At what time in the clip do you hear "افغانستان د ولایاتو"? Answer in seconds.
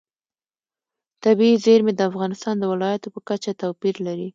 2.09-3.07